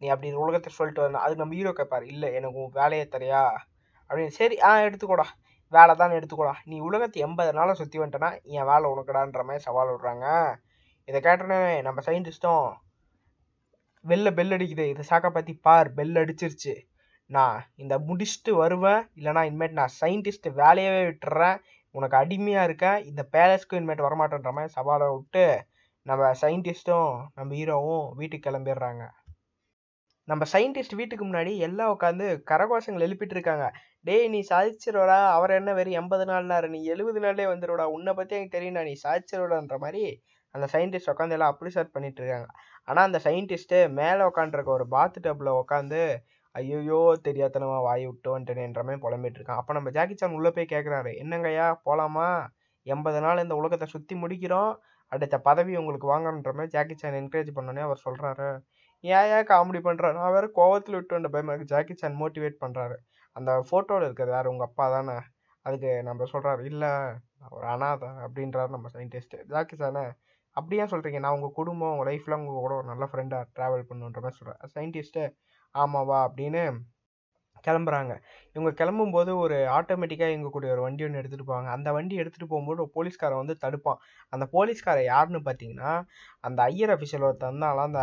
நீ 0.00 0.06
அப்படி 0.12 0.30
உலகத்தை 0.44 0.70
சொல்லிட்டு 0.78 1.02
வரணும். 1.02 1.22
அதுக்கு 1.24 1.42
நம்ம 1.42 1.56
ஹீரோ 1.58 1.72
கேட்பாரு 1.80 2.06
இல்லை 2.12 2.28
எனக்கு 2.38 2.60
உன் 2.62 2.76
வேலையை 2.80 3.04
தரையா 3.14 3.42
அப்படின்னு. 4.08 4.34
சரி 4.40 4.56
ஆ 4.68 4.70
எடுத்துக்கூடா. 4.86 5.26
வேலை 5.72 5.92
தான் 6.00 6.16
எடுத்துக்கூடா. 6.18 6.54
நீ 6.70 6.76
உலகத்தை 6.88 7.18
எண்பது 7.26 7.50
நாளாக 7.58 7.76
சுற்றி 7.80 7.98
வந்துட்டேன்னா 8.02 8.30
என் 8.56 8.68
வேலை 8.70 8.86
உனக்குடான்ற 8.94 9.42
மாதிரி 9.48 9.64
சவால் 9.66 9.92
விடுறாங்க. 9.92 10.26
இதை 11.08 11.20
கேட்டோன்னே 11.26 11.60
நம்ம 11.86 12.02
சயின்டிஸ்ட்டும் 12.08 12.66
வெளில 14.10 14.28
பெல் 14.38 14.54
அடிக்குது. 14.56 14.84
இதை 14.92 15.04
சாக்கா 15.10 15.30
பற்றி 15.36 15.52
பார். 15.66 15.88
பெல் 15.98 16.18
அடிச்சிருச்சு. 16.22 16.74
நான் 17.36 17.58
இந்த 17.82 17.94
முடிச்சுட்டு 18.08 18.52
வருவேன். 18.62 19.02
இல்லைனா 19.18 19.42
இனிமேட்டு 19.50 19.78
நான் 19.80 19.94
சயின்டிஸ்ட் 20.00 20.48
வேலையவே 20.62 21.02
விட்டுறேன். 21.08 21.60
உனக்கு 21.94 22.16
அடிமையாக 22.16 22.68
இருக்கேன் 22.68 22.98
இந்த 23.10 23.22
பேலஸ்க்கு 23.34 23.78
இனிமேட்டு 23.80 24.06
வரமாட்டேன்ற 24.08 24.52
மாதிரி 24.56 24.74
சவாலை 24.76 25.08
விட்டு 25.16 25.44
நம்ம 26.06 26.30
சயின்டிஸ்ட்டும் 26.42 27.10
நம்ம 27.34 27.50
ஹீரோவும் 27.54 28.06
வீட்டுக்கு 28.20 28.46
கிளம்பிடுறாங்க. 28.48 29.04
நம்ம 30.28 30.44
சயின்டிஸ்ட் 30.52 30.98
வீட்டுக்கு 31.00 31.24
முன்னாடி 31.26 31.52
எல்லாம் 31.66 31.92
உட்காந்து 31.94 32.26
கரகோஷங்கள் 32.50 33.04
எழுப்பிட்டு 33.06 33.34
இருக்காங்க. 33.36 33.64
டேய் 34.00 34.28
நீ 34.28 34.40
சாதிச்சிரோடா 34.50 35.18
அவர் 35.36 35.50
என்ன 35.50 35.70
வெறும் 35.74 35.98
எண்பது 36.00 36.24
நாள்னாரு? 36.24 36.68
நீ 36.68 36.80
எழுபது 36.84 37.20
நாள்லே 37.20 37.46
வந்துடுடா 37.52 37.84
உன்னை 37.96 38.12
பற்றி 38.14 38.36
எனக்கு 38.36 38.56
தெரியும்டா 38.58 38.82
நீ 38.82 38.94
சாதிச்சிரோடான்ற 39.04 39.76
மாதிரி 39.78 40.04
அந்த 40.54 40.66
சயின்டிஸ்ட் 40.72 41.12
உட்காந்து 41.12 41.36
எல்லாம் 41.36 41.52
அப்ரிசேட் 41.54 41.94
பண்ணிட்டு 41.94 42.20
இருக்காங்க. 42.22 42.48
ஆனால் 42.88 43.06
அந்த 43.06 43.20
சயின்டிஸ்ட்டு 43.24 43.78
மேலே 44.00 44.22
உட்காந்துருக்க 44.30 44.70
ஒரு 44.78 44.86
பாத் 44.88 45.18
டப்பில் 45.26 45.52
உட்காந்து 45.62 46.00
ஐயோ 46.54 46.98
தெரியாதனமா 47.26 47.76
வாய் 47.84 48.04
விட்டு 48.06 48.28
வந்துட்டேன்ற 48.34 48.80
மாதிரி 48.86 49.02
புலம்பிட்டு 49.04 49.38
இருக்கான் 49.38 49.60
அப்போ 49.60 49.72
நம்ம 49.72 49.90
ஜாக்கி 49.90 50.14
சான் 50.14 50.36
உள்ளே 50.38 50.50
போய் 50.56 50.72
கேட்குறாரு 50.72 51.10
என்னங்கய்யா 51.22 51.66
போகலாமா 51.86 52.26
எண்பது 52.86 53.20
நாள் 53.20 53.42
இந்த 53.42 53.54
உலகத்தை 53.54 53.86
சுற்றி 53.88 54.14
முடிக்கிறோம். 54.22 54.72
அடுத்த 55.12 55.36
பதவி 55.40 55.72
உங்களுக்கு 55.80 56.06
வாங்கணுன்றமே 56.12 56.56
மாதிரி 56.58 56.74
ஜாக்கி 56.74 56.94
சான் 56.94 57.18
என்கரேஜ் 57.20 57.50
பண்ணோன்னே 57.56 57.82
அவர் 57.86 58.04
சொல்கிறாரு 58.04 58.48
ஏன் 59.04 59.28
ஏன் 59.34 59.48
காமெடி 59.50 59.80
பண்ணுறாரு 59.86 60.14
நான் 60.18 60.34
வேறு 60.36 60.48
கோவத்தில் 60.58 60.96
விட்டு 60.98 61.16
வந்த 61.16 61.28
பயமாக 61.28 61.66
ஜாக்கி 61.72 61.94
சான் 61.94 62.18
மோட்டிவேட் 62.22 62.62
பண்ணுறாரு 62.64 62.96
அந்த 63.36 63.50
ஃபோட்டோவில் 63.68 64.06
இருக்கிறது 64.06 64.34
யார்? 64.36 64.50
உங்கள் 64.52 64.68
அப்பா 64.68 64.86
தானே. 64.94 65.16
அதுக்கு 65.66 65.90
நம்ம 66.02 66.26
சொல்கிறாரு 66.32 66.62
இல்லை 66.70 66.90
ஒரு 67.56 67.66
அனாதை 67.74 68.08
அப்படின்றாரு 68.24 68.70
நம்ம 68.76 68.88
சயின்டிஸ்ட்டு 68.94 69.40
ஜாக்கி 69.52 69.76
சானே 69.76 70.04
அப்படியே 70.56 70.84
சொல்கிறீங்க 70.92 71.18
நான் 71.24 71.36
உங்கள் 71.36 71.56
குடும்பம் 71.58 71.92
உங்கள் 71.92 72.08
லைஃப்பில் 72.08 72.38
உங்கள் 72.40 72.64
கூட 72.64 72.74
ஒரு 72.80 72.88
நல்ல 72.90 73.04
ஃப்ரெண்டாக 73.10 73.44
ட்ராவல் 73.56 73.84
பண்ணுன்ற 73.90 74.20
மாதிரி 74.24 74.38
சொல்கிறேன் 74.40 74.72
சயின்டிஸ்ட்டு 74.74 75.22
ஆமாவா 75.74 76.18
அப்படின்னு 76.28 76.62
கிளம்புறாங்க. 77.66 78.12
இவங்க 78.56 78.70
கிளம்பும்போது 78.80 79.30
ஒரு 79.36 79.56
ஆட்டோமேட்டிக்காக 79.76 80.32
இயங்கக்கூடிய 80.32 80.70
ஒரு 80.70 80.82
வண்டி 80.82 81.04
ஒன்று 81.04 81.20
எடுத்துகிட்டு 81.22 81.48
போவாங்க. 81.50 81.68
அந்த 81.68 81.92
வண்டி 81.92 82.14
எடுத்துகிட்டு 82.20 82.48
போகும்போது 82.48 82.82
ஒரு 82.82 82.90
போலீஸ்காரன் 82.94 83.42
வந்து 83.42 83.56
தடுப்பான். 83.64 84.00
அந்த 84.30 84.46
போலீஸ்காரன் 84.46 85.04
யாருன்னு 85.04 85.40
பார்த்தீங்கன்னா 85.40 85.92
அந்த 86.40 86.62
ஐயர் 86.62 86.90
அஃபிஷியல் 86.90 87.26
ஒருத்தன் 87.28 87.50
இருந்தாலும் 87.50 87.86
அந்த 87.88 88.02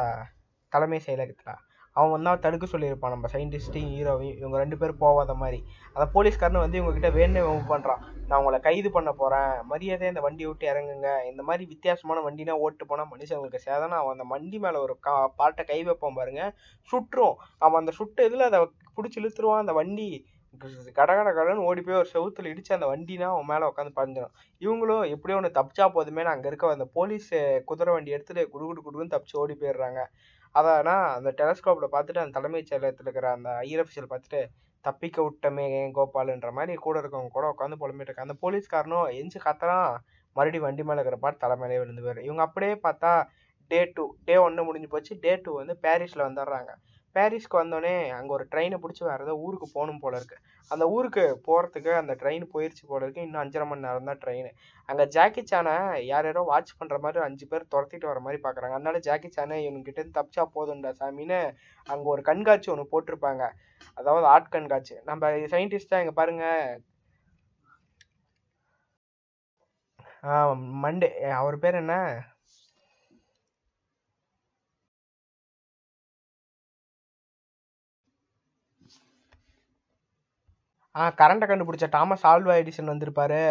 தலைமை 0.74 1.00
செயலகத்தில். 1.08 1.60
அவன் 1.96 2.14
வந்து 2.14 2.30
அவன் 2.32 2.44
தடுக்க 2.46 2.66
சொல்லியிருப்பான். 2.74 3.14
நம்ம 3.16 3.30
சயின்டிஸ்ட்டையும் 3.34 3.92
ஹீரோவையும் 3.94 4.38
இவங்க 4.42 4.58
ரெண்டு 4.64 4.78
பேரும் 4.82 5.02
போகாத 5.04 5.34
மாதிரி. 5.42 5.60
அந்த 5.94 6.06
போலீஸ்காரன் 6.16 6.64
வந்து 6.64 6.80
இவங்ககிட்ட 6.80 7.12
வேணுமே 7.20 7.44
மூவ் 7.50 7.70
பண்ணுறான் 7.74 8.02
நான் 8.30 8.40
உங்களை 8.42 8.60
கைது 8.68 8.90
பண்ண 8.96 9.12
போகிறேன் 9.22 9.52
மரியாதையாக 9.72 10.14
இந்த 10.14 10.24
வண்டியை 10.28 10.50
விட்டு 10.50 10.66
இறங்குங்க. 10.72 11.12
இந்த 11.32 11.44
மாதிரி 11.50 11.64
வித்தியாசமான 11.74 12.24
வண்டினா 12.28 12.56
ஓட்டு 12.66 12.90
போனால் 12.90 13.12
மனுஷங்களுக்கு 13.14 13.66
சேதனா 13.68 14.00
அவன் 14.02 14.16
அந்த 14.18 14.28
வண்டி 14.34 14.60
மேலே 14.66 14.80
ஒரு 14.86 14.96
கா 15.08 15.14
பாட்டை 15.40 15.64
கை 15.72 15.80
வைப்பான் 15.90 16.20
பாருங்க. 16.20 16.44
சுட்டுரும் 16.90 17.38
அவன் 17.66 17.82
அந்த 17.84 17.94
சுட்டு 18.00 18.28
இதில் 18.30 18.50
அதை 18.50 18.60
பிடிச்சி 18.98 19.20
இழுத்துருவான். 19.22 19.64
அந்த 19.66 19.76
வண்டி 19.82 20.10
கட 20.98 21.10
கட 21.18 21.30
கடன்னு 21.38 21.66
ஓடி 21.70 21.82
போய் 21.88 21.98
ஒரு 22.00 22.10
செவுத்துல 22.14 22.52
இடிச்சு 22.52 22.72
அந்த 22.76 22.88
வண்டினா 22.92 23.28
அவன் 23.34 23.50
மேலே 23.52 23.68
உட்காந்து 23.72 23.92
பறந்துடும் 23.98 24.34
இவங்களும் 24.62 25.04
எப்படியோ 25.16 25.38
ஒன்று 25.40 25.58
தப்பிச்சா 25.58 25.86
போதுமே 25.96 26.24
அங்கே 26.32 26.50
இருக்க 26.52 26.78
அந்த 26.78 26.88
போலீஸ் 26.98 27.30
குதிரை 27.70 27.92
வண்டி 27.96 28.16
எடுத்துட்டு 28.16 28.44
குடு 28.54 28.64
குடு 28.70 28.82
குடுன்னு 28.86 29.14
தப்பிச்சு 29.14 29.40
ஓடி 29.42 29.56
போயிடுறாங்க. 29.62 30.02
அதானா 30.56 30.96
அந்த 31.18 31.30
டெலஸ்கோப்பில் 31.40 31.94
பார்த்துட்டு 31.96 32.22
அந்த 32.24 32.36
தலைமைச் 32.38 32.70
செயலகத்தில் 32.72 33.08
இருக்கிற 33.08 33.28
அந்த 33.32 33.50
ஐயர் 33.64 33.82
அஃபிஷியல் 33.84 34.10
பார்த்துட்டு 34.12 34.42
தப்பிக்க 34.86 35.18
விட்டமே 35.24 35.66
ஏன் 35.80 35.94
கோபாலுன்ற 35.96 36.50
மாதிரி 36.58 36.74
கூட 36.86 36.96
இருக்கவங்க 37.02 37.32
கூட 37.38 37.46
உட்காந்து 37.54 37.80
புலம்பிட்டு 37.82 38.10
இருக்காங்க. 38.10 38.28
அந்த 38.28 38.38
போலீஸ்காரனும் 38.44 39.08
எஞ்சி 39.20 39.40
கத்துறான். 39.40 39.92
மறுபடியும் 40.36 40.66
வண்டி 40.68 40.84
மேலே 40.84 41.00
இருக்கிற 41.00 41.18
பாட்டு 41.24 41.44
தலைமையிலே 41.46 41.80
விழுந்து 41.82 42.04
போயிடும் 42.06 42.28
இவங்க 42.30 42.44
அப்படியே 42.48 42.74
பார்த்தா 42.88 43.12
டே 43.72 43.80
டூ 43.96 44.04
டே 44.28 44.36
ஒன்று 44.38 44.68
முடிஞ்சு 44.68 44.90
போச்சு. 44.94 45.14
டே 45.24 45.32
டூ 45.36 45.52
வந்து 45.62 45.76
பாரிஸில் 45.86 46.28
வந்துடுறாங்க. 46.28 46.72
பாரிஸ்க்கு 47.16 47.60
வந்தோடனே 47.60 47.94
அங்கே 48.18 48.32
ஒரு 48.38 48.46
ட்ரெயினை 48.52 48.78
பிடிச்சி 48.84 49.04
வேறு 49.08 49.26
ஏதோ 49.26 49.36
ஊருக்கு 49.46 49.68
போகணும் 49.76 50.02
போல 50.04 50.18
இருக்கு. 50.20 50.38
அந்த 50.72 50.86
ஊருக்கு 50.96 51.24
போகிறதுக்கு 51.48 51.92
அந்த 52.02 52.14
ட்ரெயின் 52.22 52.46
போயிடுச்சு 52.54 52.84
போல 52.92 53.02
இருக்கு. 53.06 53.26
இன்னும் 53.28 53.42
அஞ்சரை 53.44 53.66
மணி 53.70 53.86
நேரம் 53.88 54.10
தான் 54.10 54.22
ட்ரெயின் 54.24 54.50
அங்கே 54.90 55.06
ஜாக்கி 55.16 55.44
சானை 55.52 55.74
யார் 56.12 56.28
யாரோ 56.30 56.44
வாட்ச் 56.52 56.78
பண்ணுற 56.80 57.00
மாதிரி 57.06 57.24
அஞ்சு 57.28 57.48
பேர் 57.54 57.70
துரத்திட்டு 57.74 58.10
வர 58.12 58.22
மாதிரி 58.28 58.40
பார்க்குறாங்க 58.46 58.78
அதனால 58.80 59.00
ஜாக்கி 59.08 59.32
சானை 59.38 59.58
இவனுக்கிட்ட 59.68 60.06
தப்பிச்சா 60.20 60.46
போதும்டா 60.58 60.92
சாமின்னு 61.02 61.40
அங்கே 61.88 62.10
ஒரு 62.16 62.24
கண்காட்சி 62.30 62.72
ஒன்று 62.76 62.92
போட்டிருப்பாங்க. 62.94 63.44
அதாவது 63.98 64.28
ஆர்ட் 64.36 64.54
கண்காட்சி. 64.58 64.96
நம்ம 65.12 65.32
சயின்டிஸ்டாக 65.56 66.04
இங்கே 66.06 66.16
பாருங்கள் 66.22 66.78
மண்டே 70.84 71.08
அவர் 71.42 71.56
பேர் 71.64 71.78
என்ன? 71.82 71.96
ஆ 81.02 81.04
கரண்ட்டை 81.20 81.46
கண்டுபிடிச்ச 81.50 81.86
தாமஸ் 81.96 82.24
ஆல்வா 82.30 82.54
எடிசன் 82.62 82.92
வந்திருப்பாரு. 82.92 83.42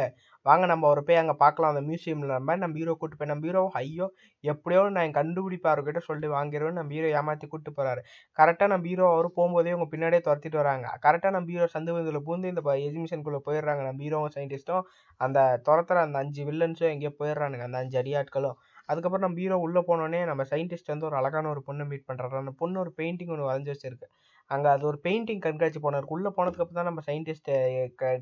வாங்க 0.46 0.64
நம்ம 0.70 0.84
அவரை 0.88 1.02
போய் 1.06 1.20
அங்கே 1.20 1.34
பார்க்கலாம். 1.42 1.72
அந்த 1.72 1.82
மியூசியமில் 1.88 2.32
நம்ம 2.34 2.56
நம்ம 2.62 2.76
ஹீரோ 2.80 2.92
கூட்டு 3.00 3.16
போய் 3.20 3.30
நம்ம 3.30 3.46
ஹீரோ 3.48 3.62
ஐயோ 3.80 4.06
எப்படியோ 4.44 4.82
நான் 4.96 5.14
கண்டுபிடிப்பா 5.18 5.68
அவர்கிட்ட 5.72 6.00
சொல்லிட்டு 6.06 6.28
வாங்கிடுவேன் 6.36 6.78
நம்ம 6.80 6.92
ஹீரோ 6.96 7.08
ஏமாற்றி 7.20 7.46
கூட்டு 7.52 7.70
போகிறாரு 7.78 8.00
கரெக்டாக 8.38 8.70
நம்ம 8.72 8.86
ஹீரோ 8.90 9.06
அவர் 9.14 9.28
போகும்போதே 9.38 9.72
அவங்க 9.74 9.88
பின்னாடியே 9.94 10.22
துரத்திட்டு 10.28 10.60
வராங்க. 10.62 10.86
கரெக்டாக 11.06 11.32
நம்ம 11.36 11.50
ஹீரோ 11.54 11.68
சந்து 11.74 11.96
வந்தில் 11.98 12.24
பூந்து 12.28 12.52
இந்த 12.52 12.62
எக்ஸிபிஷனுக்குள்ளே 12.86 13.42
போயிடுறாங்க. 13.48 13.82
நம்ம 13.88 14.02
ஹீரோவும் 14.06 14.34
சயின்டிஸ்ட்டும் 14.36 14.84
அந்த 15.20 15.38
துரத்துற 15.68 16.02
அந்த 16.06 16.18
அஞ்சு 16.24 16.42
வில்லன்ஸும் 16.50 16.92
எங்கேயோ 16.94 17.14
போயிடுறானுங்க. 17.22 17.64
அந்த 17.70 17.78
அஞ்சு 17.84 17.98
அடியாட்களும் 18.02 18.58
அதுக்கப்புறம் 18.90 19.26
நம்ம 19.26 19.40
ஹீரோ 19.44 19.56
உள்ளே 19.66 19.80
போனோடனே 19.88 20.20
நம்ம 20.30 20.42
சயின்டிஸ்ட் 20.52 20.92
வந்து 20.94 21.08
ஒரு 21.10 21.16
அழகான 21.20 21.48
ஒரு 21.54 21.62
பொண்ணை 21.68 21.86
மீட் 21.90 22.08
பண்ணுறாரு 22.10 22.42
அந்த 22.44 22.52
பொண்ணு 22.62 22.76
ஒரு 22.84 22.92
பெயிண்டிங் 23.00 23.32
ஒன்று 23.34 23.48
வரைஞ்சி 23.50 23.70
வச்சிருக்கு. 23.74 24.06
அங்கே 24.50 24.68
அது 24.74 24.84
ஒரு 24.90 24.98
பெயிண்டிங் 25.06 25.42
கண்காட்சி 25.46 25.80
போனார் 25.86 26.12
உள்ளே 26.14 26.30
போனதுக்கப்புறம் 26.36 26.80
தான் 26.80 26.90
நம்ம 26.90 27.02
சயின்டிஸ்ட் 27.08 27.50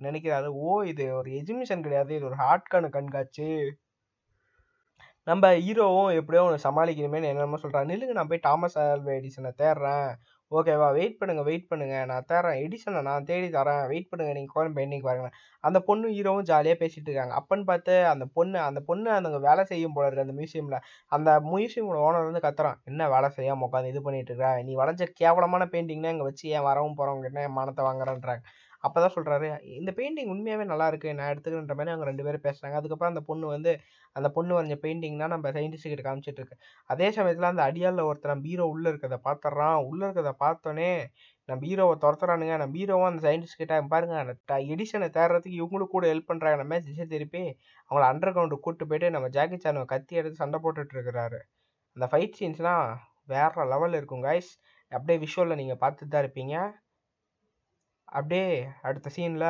நினைக்கிறாரு. 0.06 0.48
ஓ 0.66 0.70
இது 0.92 1.04
ஒரு 1.20 1.30
எஜிமிஷன் 1.40 1.84
கிடையாது. 1.86 2.10
இது 2.18 2.28
ஒரு 2.30 2.38
ஹார்ட்கான 2.44 2.90
கண்காட்சி. 2.96 3.48
நம்ம 5.26 5.44
ஹீரோவும் 5.66 6.10
எப்படியோ 6.18 6.42
ஒன்று 6.48 6.64
சமாளிக்கணுமே 6.66 7.20
என்னென்னமோ 7.30 7.58
சொல்கிறான் 7.62 7.88
நில்லுங்க 7.92 8.14
நான் 8.18 8.30
போய் 8.32 8.46
தாமஸ் 8.48 8.76
ஆல்வா 8.82 9.12
எடிசனை 9.18 9.50
தேடுறேன். 9.62 10.10
ஓகேவா 10.52 10.88
வெயிட் 10.96 11.16
பண்ணுங்க 11.20 11.42
வெயிட் 11.48 11.68
பண்ணுங்க. 11.70 11.94
நான் 12.10 12.26
தரேன் 12.32 12.58
எடிசனை 12.64 13.00
நான் 13.08 13.26
தேடி 13.30 13.48
தரேன் 13.56 13.80
வெயிட் 13.92 14.08
பண்ணுங்க 14.10 14.32
நீங்கள் 14.36 14.54
கோலம் 14.56 14.76
பெயிண்டிங் 14.76 15.06
பாருங்க 15.08 15.28
அந்த 15.64 15.78
பொண்ணு 15.88 16.06
ஹீரோவும் 16.16 16.46
ஜாலியாக 16.50 16.78
பேசிட்டு 16.82 17.08
இருக்காங்க. 17.10 17.34
அப்பன்னு 17.40 17.64
பார்த்து 17.70 17.94
அந்த 18.12 18.24
பொண்ணு 18.36 18.58
அந்த 18.68 18.80
பொண்ணு 18.90 19.08
அந்த 19.18 19.40
வேலை 19.48 19.62
செய்யும் 19.72 19.94
போல 19.96 20.06
இருக்கு 20.08 20.26
அந்த 20.26 20.36
மியூசியமில் 20.40 20.78
அந்த 21.16 21.30
மியூசியமோட 21.52 21.98
ஓனர் 22.08 22.28
வந்து 22.28 22.44
கத்துறான். 22.46 22.78
என்ன 22.90 23.08
வேலை 23.14 23.30
செய்யாம 23.38 23.66
உட்காந்து 23.68 23.92
இது 23.94 24.02
பண்ணிட்டு 24.06 24.32
இருக்க? 24.32 24.52
நீ 24.68 24.74
வளைஞ்ச 24.82 25.08
கேவலமான 25.22 25.66
பெயிண்டிங்னா 25.74 26.12
இங்கே 26.14 26.28
வச்சு 26.30 26.46
ஏன் 26.56 26.66
வரவும் 26.70 26.96
போகிறவங்க 27.00 27.30
என்ன 27.32 27.44
என் 27.48 27.58
மானத்தை 27.58 27.84
வாங்குறேன்றாங்க? 27.88 28.44
அப்போ 28.84 28.98
தான் 29.04 29.14
சொல்கிறாரு 29.16 29.48
இந்த 29.78 29.90
பெயிண்டிங் 29.98 30.30
உண்மையாகவே 30.34 30.64
நல்லா 30.72 30.86
இருக்கு 30.92 31.14
நான் 31.18 31.30
எடுத்துக்கிறன்ற 31.32 31.74
மாதிரி 31.78 31.92
அவங்க 31.92 32.08
ரெண்டு 32.10 32.24
பேரும் 32.26 32.44
பேசுகிறாங்க 32.46 32.78
அதுக்கப்புறம் 32.80 33.12
அந்த 33.12 33.22
பொண்ணு 33.28 33.46
வந்து 33.54 33.72
அந்த 34.16 34.28
பொண்ணு 34.36 34.56
வரைஞ்ச 34.56 34.76
பெயிண்டிங் 34.84 35.20
தான் 35.22 35.32
நம்ம 35.34 35.50
சயின்டிஸ்ட் 35.56 35.90
கிட்ட 35.92 36.04
காமிச்சிட்டு 36.08 36.40
இருக்கு. 36.42 36.58
அதே 36.90 37.08
சமயத்தில் 37.16 37.48
அந்த 37.50 37.62
அடியாளில் 37.68 38.06
ஒருத்தர் 38.10 38.42
பீரோ 38.46 38.66
உள்ளே 38.74 38.88
இருக்கிறத 38.92 39.18
பார்த்துட்றான் 39.26 39.78
உள்ளே 39.88 40.04
இருக்கிறத 40.06 40.32
பார்த்தோன்னே 40.44 40.90
நம்ம 41.48 41.60
ஹீரோவை 41.70 41.96
துரத்துறானுங்க. 42.04 42.54
நம்ம 42.62 42.76
ஹீரோவும் 42.80 43.08
அந்த 43.10 43.20
சயின்டிஸ்ட் 43.26 43.60
கிட்ட 43.62 43.80
பாருங்க 43.94 44.36
எடிஷனை 44.74 45.08
தேடுறதுக்கு 45.18 45.58
இவங்களும் 45.60 45.92
கூட 45.94 46.06
ஹெல்ப் 46.12 46.30
பண்ணுறாங்க 46.30 46.58
நம்ம 46.62 46.80
திசை 46.86 47.06
திருப்பி 47.14 47.44
அவங்கள 47.90 48.04
அண்டர் 48.12 48.34
கிரவுண்டு 48.36 48.58
கூட்டு 48.66 48.86
போயிட்டு 48.90 49.10
நம்ம 49.16 49.28
ஜாக்கி 49.36 49.58
சானுவை 49.66 49.86
கத்தி 49.94 50.20
எடுத்து 50.20 50.42
சண்டை 50.42 50.60
போட்டுட்டு 50.64 50.96
இருக்கிறாரு. 50.96 51.40
அந்த 51.96 52.06
ஃபைட் 52.12 52.38
சீன்ஸ்லாம் 52.40 52.86
வேற 53.34 53.64
லெவலில் 53.74 53.98
இருக்கும் 54.00 54.24
கைஸ் 54.28 54.50
அப்படியே 54.92 55.18
விஷுவலில் 55.22 55.58
நீங்கள் 55.60 55.80
பார்த்துட்டு 55.84 56.12
தான் 56.14 56.24
இருப்பீங்க. 56.24 56.56
அப்படியே 58.08 58.48
அடுத்த 58.82 59.10
சீனில் 59.10 59.48